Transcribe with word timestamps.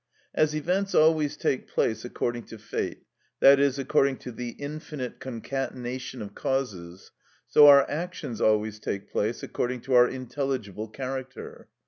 As 0.33 0.55
events 0.55 0.95
always 0.95 1.37
take 1.37 1.67
place 1.67 2.03
according 2.03 2.45
to 2.45 2.57
fate, 2.57 3.03
i.e., 3.43 3.71
according 3.77 4.17
to 4.17 4.31
the 4.31 4.53
infinite 4.57 5.19
concatenation 5.19 6.23
of 6.23 6.33
causes, 6.33 7.11
so 7.47 7.67
our 7.67 7.87
actions 7.87 8.41
always 8.41 8.79
take 8.79 9.11
place 9.11 9.43
according 9.43 9.81
to 9.81 9.93
our 9.93 10.07
intelligible 10.07 10.87
character. 10.87 11.67